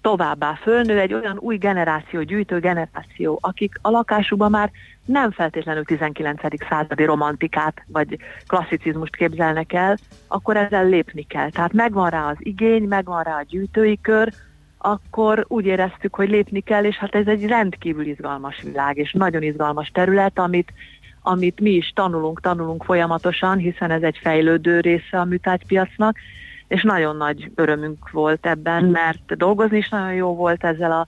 [0.00, 4.70] továbbá fölnő egy olyan új generáció, gyűjtő generáció, akik a lakásukban már
[5.04, 6.40] nem feltétlenül 19.
[6.68, 9.96] századi romantikát vagy klasszicizmust képzelnek el,
[10.28, 11.50] akkor ezzel lépni kell.
[11.50, 14.32] Tehát megvan rá az igény, megvan rá a gyűjtői kör,
[14.78, 19.42] akkor úgy éreztük, hogy lépni kell, és hát ez egy rendkívül izgalmas világ, és nagyon
[19.42, 20.72] izgalmas terület, amit
[21.22, 26.16] amit mi is tanulunk, tanulunk folyamatosan, hiszen ez egy fejlődő része a műtárgypiacnak,
[26.68, 31.06] és nagyon nagy örömünk volt ebben, mert dolgozni is nagyon jó volt ezzel a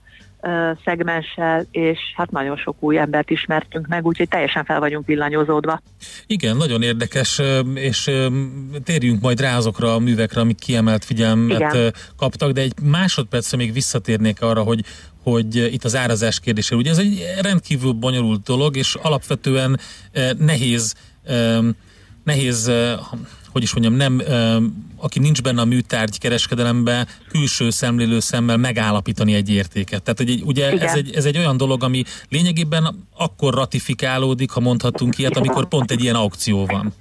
[0.85, 5.81] szegmenssel, és hát nagyon sok új embert ismertünk meg, úgyhogy teljesen fel vagyunk villanyozódva.
[6.27, 7.41] Igen, nagyon érdekes,
[7.73, 8.11] és
[8.83, 11.93] térjünk majd rá azokra a művekre, amik kiemelt figyelmet Igen.
[12.17, 14.83] kaptak, de egy másodpercre még visszatérnék arra, hogy
[15.23, 16.75] hogy itt az árazás kérdése.
[16.75, 19.79] Ugye ez egy rendkívül bonyolult dolog, és alapvetően
[20.37, 20.95] nehéz
[22.23, 22.71] nehéz,
[23.55, 24.21] hogy is mondjam, nem,
[24.97, 30.03] aki nincs benne a műtárgy kereskedelemben, külső szemlélő szemmel megállapítani egy értéket.
[30.03, 30.87] Tehát hogy ugye Igen.
[30.87, 35.91] ez egy, ez egy olyan dolog, ami lényegében akkor ratifikálódik, ha mondhatunk ilyet, amikor pont
[35.91, 36.93] egy ilyen aukció van.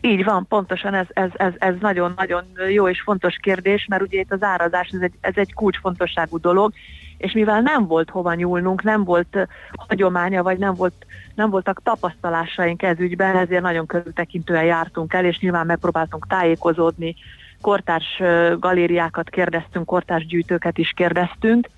[0.00, 4.32] Így van, pontosan ez, ez, ez, ez nagyon-nagyon jó és fontos kérdés, mert ugye itt
[4.32, 6.72] az árazás ez egy, ez egy kulcsfontosságú dolog,
[7.20, 9.48] és mivel nem volt hova nyúlnunk, nem volt
[9.88, 15.38] hagyománya, vagy nem, volt, nem voltak tapasztalásaink ez ügyben, ezért nagyon körültekintően jártunk el, és
[15.38, 17.16] nyilván megpróbáltunk tájékozódni,
[17.60, 18.22] kortárs
[18.58, 21.68] galériákat kérdeztünk, kortárs gyűjtőket is kérdeztünk,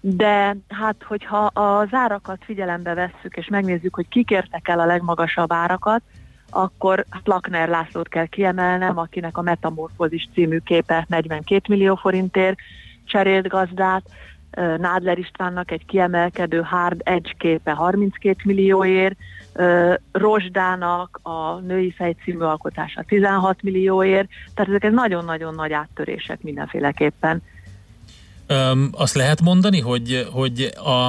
[0.00, 5.52] de hát, hogyha az árakat figyelembe vesszük, és megnézzük, hogy kik értek el a legmagasabb
[5.52, 6.02] árakat,
[6.50, 12.58] akkor hát Lakner Lászlót kell kiemelnem, akinek a Metamorfózis című képe 42 millió forintért
[13.04, 14.02] cserélt gazdát,
[14.56, 19.16] Nádler Istvánnak egy kiemelkedő Hard Edge képe 32 millióért,
[19.52, 26.42] Ö, Rozsdának a Női Fej című alkotása 16 millióért, tehát ezek egy nagyon-nagyon nagy áttörések
[26.42, 27.42] mindenféleképpen.
[28.46, 31.08] Öm, azt lehet mondani, hogy, hogy a,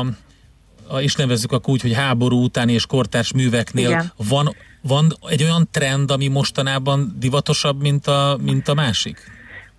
[0.87, 4.11] a, és nevezzük akkor úgy, hogy háború utáni és kortárs műveknél Igen.
[4.29, 9.19] van, van egy olyan trend, ami mostanában divatosabb, mint a, mint a másik?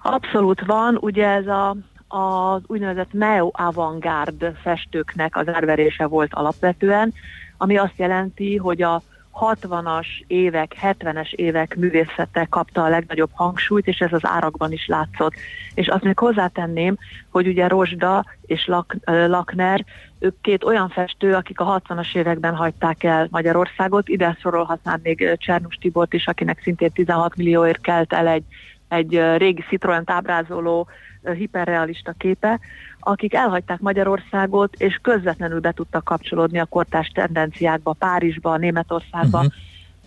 [0.03, 1.77] Abszolút van, ugye ez a,
[2.13, 7.13] az úgynevezett neo-avantgárd festőknek az árverése volt alapvetően,
[7.57, 9.03] ami azt jelenti, hogy a
[9.41, 15.35] 60-as évek, 70-es évek művészete kapta a legnagyobb hangsúlyt, és ez az árakban is látszott.
[15.75, 16.97] És azt még hozzátenném,
[17.31, 18.71] hogy ugye Rozsda és
[19.05, 19.85] Lakner,
[20.19, 25.75] ők két olyan festő, akik a 60-as években hagyták el Magyarországot, ide sorolhatnám még Csernus
[25.75, 28.45] Tibort is, akinek szintén 16 millióért kelt el egy,
[28.93, 30.89] egy régi Citroen ábrázoló
[31.37, 32.61] hiperrealista képe,
[33.01, 39.53] akik elhagyták Magyarországot, és közvetlenül be tudtak kapcsolódni a kortárs tendenciákba, Párizsba, Németországba, uh-huh.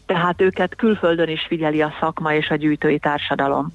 [0.06, 3.74] tehát őket külföldön is figyeli a szakma és a gyűjtői társadalom.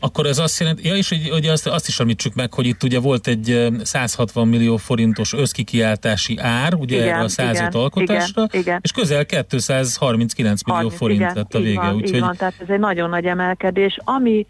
[0.00, 2.82] Akkor ez azt jelenti, ja, és hogy, hogy azt, azt is említsük meg, hogy itt
[2.82, 7.80] ugye volt egy ö, 160 millió forintos összkikiáltási ár, ugye Igen, erre a 105 igen,
[7.80, 8.78] alkotásra, igen, igen.
[8.82, 11.80] és közel 239 millió 30, forint igen, lett a vége.
[11.80, 13.98] Van, úgyhogy van, tehát ez egy nagyon nagy emelkedés.
[14.04, 14.46] Ami,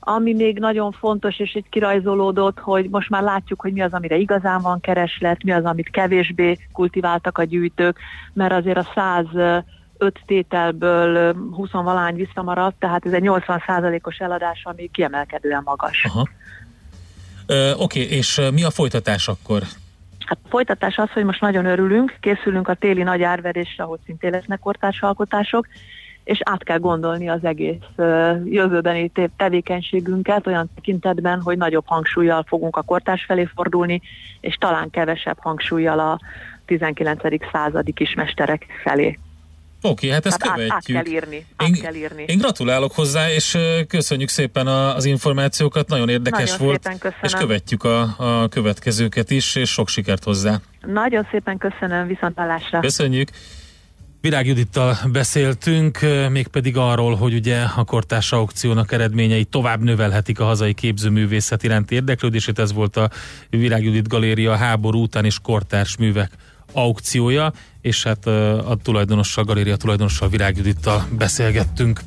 [0.00, 4.16] ami még nagyon fontos, és itt kirajzolódott, hogy most már látjuk, hogy mi az, amire
[4.16, 7.98] igazán van kereslet, mi az, amit kevésbé kultiváltak a gyűjtők,
[8.32, 8.88] mert azért a
[10.02, 16.04] 105 tételből 20 valány visszamaradt, tehát ez egy 80%-os eladás, ami kiemelkedően magas.
[16.04, 16.28] Aha.
[17.46, 19.62] Ö, Oké, és mi a folytatás akkor?
[20.26, 24.30] Hát a folytatás az, hogy most nagyon örülünk, készülünk a téli nagy árverésre, ahol szintén
[24.30, 25.66] lesznek kortárs alkotások,
[26.24, 27.82] és át kell gondolni az egész
[28.44, 34.00] jövőbeni te- tevékenységünket olyan tekintetben, hogy nagyobb hangsúlyjal fogunk a kortárs felé fordulni,
[34.40, 36.18] és talán kevesebb hangsúlyjal a
[36.64, 37.20] 19.
[37.52, 39.18] századi kismesterek felé.
[39.84, 40.96] Oké, hát ezt Tehát át, követjük.
[40.96, 41.46] át kell írni.
[41.56, 42.24] Át Én- kell írni.
[42.26, 43.58] Én gratulálok hozzá, és
[43.88, 47.24] köszönjük szépen a, az információkat, nagyon érdekes Nagyon volt, szépen köszönöm.
[47.24, 50.60] és követjük a, a következőket is, és sok sikert hozzá.
[50.86, 52.80] Nagyon szépen köszönöm, viszontlátásra.
[52.80, 53.28] Köszönjük!
[54.20, 55.98] Virág Judittal beszéltünk,
[56.30, 62.58] mégpedig arról, hogy ugye a kortárs aukciónak eredményei tovább növelhetik a hazai képzőművészet iránti érdeklődését.
[62.58, 63.10] Ez volt a
[63.50, 66.30] Virág Judit Galéria háború után és kortárs művek
[66.72, 67.52] aukciója,
[67.82, 72.00] és hát a tulajdonossal, galéria tulajdonossal Virág Judittal beszélgettünk.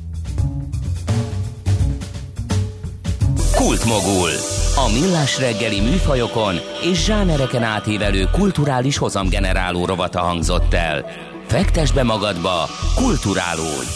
[3.54, 4.30] Kultmogul.
[4.76, 11.04] A millás reggeli műfajokon és zsánereken átívelő kulturális hozamgeneráló rovata hangzott el.
[11.46, 13.88] Fektes be magadba, kulturálódj!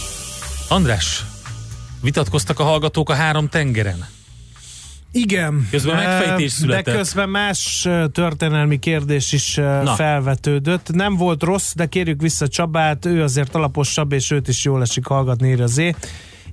[0.68, 1.24] András,
[2.02, 4.06] vitatkoztak a hallgatók a három tengeren?
[5.12, 5.68] Igen.
[5.70, 6.84] Közben megfejtés született.
[6.84, 9.94] De közben más történelmi kérdés is Na.
[9.94, 10.92] felvetődött.
[10.92, 15.06] Nem volt rossz, de kérjük vissza Csabát, ő azért alaposabb, és őt is jól esik
[15.06, 15.66] hallgatni, írja.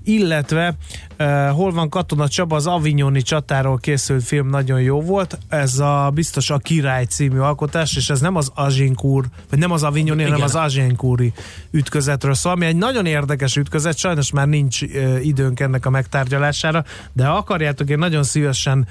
[0.08, 0.76] Illetve
[1.20, 5.38] uh, hol van Katona Csaba, az Avignoni csatáról készült film nagyon jó volt.
[5.50, 9.84] Ez a biztos a Király című alkotás, és ez nem az Agincourt, vagy nem az
[9.84, 11.34] Avignoni, hanem az Agincourti
[11.72, 16.84] ütközetről szól, ami egy nagyon érdekes ütközet, sajnos már nincs uh, időnk ennek a megtárgyalására,
[17.14, 18.88] de akarjátok, én nagyon szívesen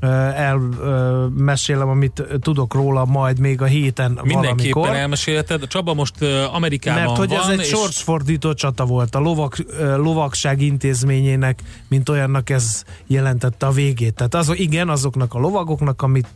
[0.00, 4.88] elmesélem, amit tudok róla majd még a héten Mindenképpen valamikor.
[4.88, 5.66] elmesélheted.
[5.66, 6.22] Csaba most
[6.52, 9.14] Amerikában Mert hogy van, ez egy és sorsfordító csata volt.
[9.14, 9.56] A lovak,
[9.96, 14.14] lovagság intézményének, mint olyannak ez jelentette a végét.
[14.14, 16.26] Tehát az, igen, azoknak a lovagoknak, amit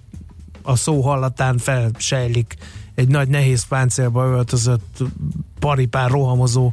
[0.62, 2.56] a szó hallatán felsejlik
[2.94, 4.98] egy nagy nehéz páncélba öltözött
[5.58, 6.72] paripán rohamozó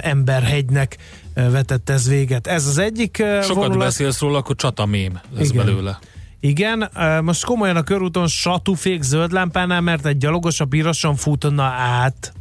[0.00, 0.96] emberhegynek
[1.34, 2.46] vetett ez véget.
[2.46, 3.78] Ez az egyik Sokat vonulat.
[3.78, 5.64] beszélsz róla, akkor csatamém lesz Igen.
[5.64, 5.98] belőle.
[6.40, 6.90] Igen,
[7.22, 12.32] most komolyan a körúton satúfék zöld lámpánál, mert egy gyalogos a piroson futna át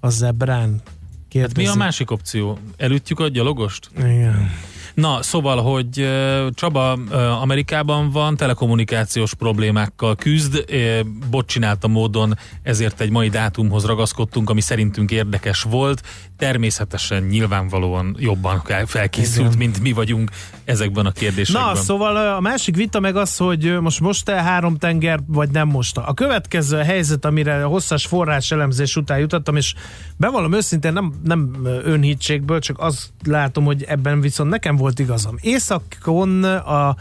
[0.00, 0.80] a zebrán.
[0.84, 1.60] Hát Kérdezi.
[1.66, 2.58] mi a másik opció?
[2.76, 3.90] Elütjük a gyalogost?
[3.98, 4.50] Igen.
[4.94, 6.08] Na, szóval, hogy
[6.54, 6.92] Csaba
[7.40, 11.00] Amerikában van, telekommunikációs problémákkal küzd, ö,
[11.30, 16.02] botcsinálta módon, ezért egy mai dátumhoz ragaszkodtunk, ami szerintünk érdekes volt.
[16.40, 19.58] Természetesen nyilvánvalóan jobban felkészült, Igen.
[19.58, 20.30] mint mi vagyunk
[20.64, 21.64] ezekben a kérdésekben.
[21.64, 25.68] Na, szóval a másik vita meg az, hogy ö, most most-e három tenger, vagy nem
[25.68, 25.96] most.
[25.96, 29.74] A következő helyzet, amire hosszas forrás elemzés után jutottam, és
[30.16, 35.36] bevallom őszintén nem, nem ö, önhitségből, csak azt látom, hogy ebben viszont nekem volt igazam.
[35.40, 36.96] Északon a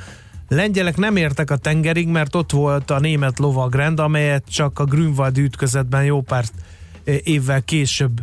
[0.48, 5.38] lengyelek nem értek a tengerig, mert ott volt a német lovagrend, amelyet csak a Grünwald
[5.38, 6.78] ütközetben jó pár ö,
[7.24, 8.22] évvel később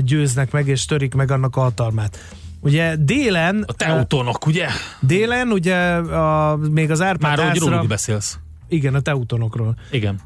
[0.00, 2.18] győznek meg, és törik meg annak a hatalmát.
[2.60, 3.64] Ugye délen...
[3.66, 4.68] A teutonok, ugye?
[5.00, 8.38] Délen ugye a, még az Árpád Már házra- róluk beszélsz.
[8.68, 9.76] Igen, a teutonokról.
[9.90, 10.20] Igen.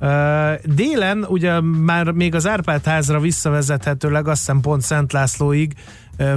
[0.64, 5.72] Délen ugye már még az Árpád házra visszavezethetőleg azt hiszem pont Szent Lászlóig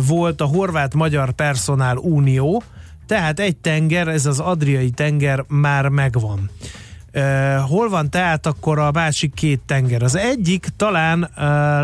[0.07, 2.64] volt a Horvát-Magyar Personál Unió,
[3.07, 6.49] tehát egy tenger, ez az Adriai tenger már megvan.
[7.67, 10.03] Hol van tehát akkor a másik két tenger?
[10.03, 11.30] Az egyik talán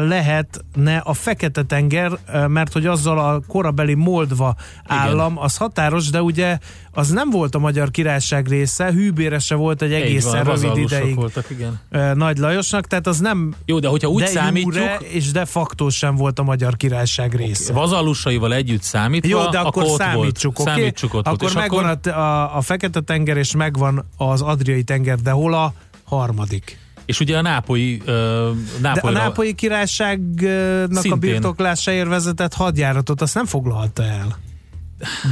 [0.08, 2.12] lehetne a Fekete-tenger,
[2.48, 6.58] mert hogy azzal a korabeli Moldva állam, az határos, de ugye
[6.92, 11.46] az nem volt a Magyar Királyság része, hűbérese volt egy egészen van, rövid ideig voltak,
[11.50, 11.80] igen.
[12.14, 15.90] Nagy Lajosnak, tehát az nem Jó, de hogyha úgy de számítjuk, jure és de facto
[15.90, 17.74] sem volt a Magyar Királyság része.
[17.74, 20.70] vazallusaival együtt számítva, Jó, de akkor, ott számítsuk, volt.
[20.70, 20.80] oké?
[20.80, 21.54] Számítsuk ott akkor volt.
[21.54, 25.74] Megvan akkor, a, a, a Fekete-tenger, és megvan az Adriai tenger, de hol a
[26.04, 26.78] harmadik?
[27.06, 31.20] és ugye a nápolyi, uh, De a nápolyra, nápolyi királyságnak a Szintén.
[31.20, 34.38] birtoklásáért vezetett hadjáratot azt nem foglalta el.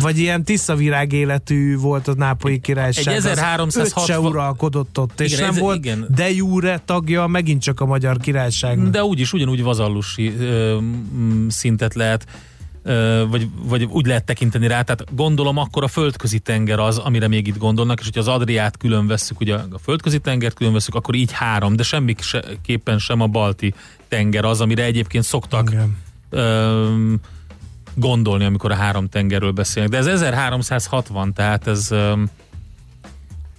[0.02, 3.08] Vagy ilyen tiszavirág életű volt a nápolyi királyság.
[3.08, 6.06] Egy az 1360 öt se uralkodott ott, és Igen, nem ez- volt igen.
[6.16, 8.92] de jure tagja megint csak a magyar királyságnak.
[8.92, 10.78] de úgyis ugyanúgy vazallusi ö,
[11.48, 12.26] szintet lehet
[13.30, 17.48] vagy, vagy úgy lehet tekinteni rá, tehát gondolom akkor a földközi tenger az, amire még
[17.48, 21.16] itt gondolnak, és hogyha az Adriát külön vesszük, ugye a földközi tengert külön vesszük, akkor
[21.16, 23.74] így három, de semmiképpen sem a balti
[24.08, 25.98] tenger az, amire egyébként szoktak Igen.
[27.96, 29.92] gondolni, amikor a három tengerről beszélnek.
[29.92, 32.14] De ez 1360, tehát ez ö,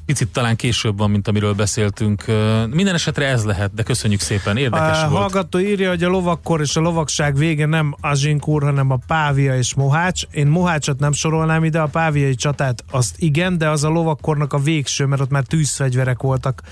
[0.07, 2.25] picit talán később van, mint amiről beszéltünk.
[2.71, 5.21] Minden esetre ez lehet, de köszönjük szépen, érdekes a volt.
[5.21, 9.75] hallgató írja, hogy a lovakkor és a lovagság vége nem Azsinkúr, hanem a Pávia és
[9.75, 10.23] Mohács.
[10.31, 14.59] Én Mohácsot nem sorolnám ide, a páviai csatát azt igen, de az a lovakkornak a
[14.59, 16.63] végső, mert ott már tűzfegyverek voltak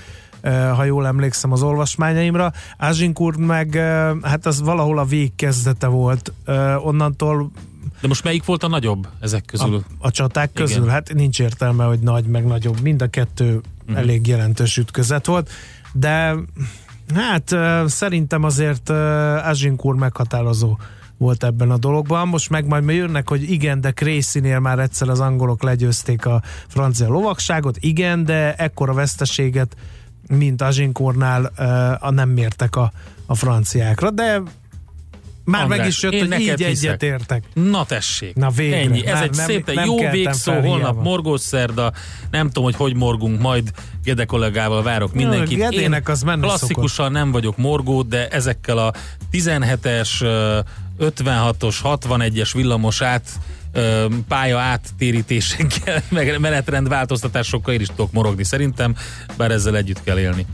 [0.75, 2.51] ha jól emlékszem az olvasmányaimra.
[2.77, 3.75] Azsinkúr meg,
[4.21, 6.33] hát az valahol a vég kezdete volt.
[6.83, 7.51] Onnantól
[8.03, 9.75] De most melyik volt a nagyobb ezek közül?
[9.75, 10.65] a, a csaták Igen.
[10.65, 12.81] közül, hát nincs értelme, hogy nagy meg nagyobb.
[12.81, 13.97] Mind a kettő uh-huh.
[13.97, 15.49] elég jelentős ütközet volt,
[15.93, 16.35] de
[17.15, 18.89] hát szerintem azért
[19.43, 20.77] Azsinkúr meghatározó
[21.17, 22.27] volt ebben a dologban.
[22.27, 27.07] Most meg majd jönnek, hogy igen, de Crécy-nél már egyszer az angolok legyőzték a francia
[27.07, 29.75] lovagságot, igen, de ekkora veszteséget,
[30.27, 32.91] mint Azsinkórnál uh, a nem mértek a,
[33.25, 34.41] a franciákra, de
[35.45, 36.89] már András, meg is jött, én hogy neked így hiszek.
[36.89, 37.43] egyetértek.
[37.53, 38.35] Na tessék.
[38.35, 38.77] Na végre.
[38.77, 39.05] Ennyi.
[39.05, 41.93] Ez Már egy nem- szép, nem jó végszó, fel holnap morgós szerda,
[42.31, 43.71] nem tudom, hogy hogy morgunk, majd
[44.03, 45.57] Gede kollégával várok mindenkit.
[45.57, 48.93] Gedének az menni klasszikusan nem vagyok morgó, de ezekkel a
[49.31, 50.59] 17-es, ö,
[50.99, 53.29] 56-os, 61-es villamosát
[53.73, 58.95] ö, pálya áttérítésekkel, meg menetrend változtatásokkal én is tudok morogni szerintem,
[59.37, 60.45] bár ezzel együtt kell élni.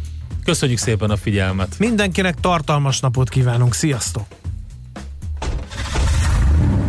[0.44, 1.76] Köszönjük szépen a figyelmet!
[1.80, 4.26] Mindenkinek tartalmas napot kívánunk, sziasztok!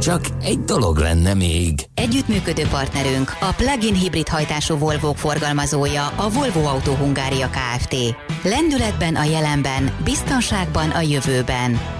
[0.00, 1.74] Csak egy dolog lenne még.
[1.94, 7.94] Együttműködő partnerünk a plug-in hibrid hajtású volvo forgalmazója a Volvo Autó Hungária Kft.
[8.42, 11.96] Lendületben a jelenben, biztonságban a jövőben.